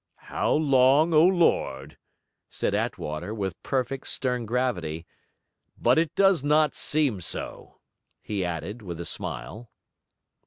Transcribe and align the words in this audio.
'How 0.15 0.51
long, 0.53 1.13
O 1.13 1.23
Lord,' 1.23 1.95
said 2.49 2.73
Attwater 2.73 3.35
with 3.35 3.61
perfect, 3.61 4.07
stern 4.07 4.47
gravity. 4.47 5.05
'But 5.77 5.99
it 5.99 6.15
does 6.15 6.43
not 6.43 6.73
seem 6.73 7.21
so,' 7.21 7.77
he 8.19 8.43
added, 8.43 8.81
with 8.81 8.99
a 8.99 9.05
smile. 9.05 9.69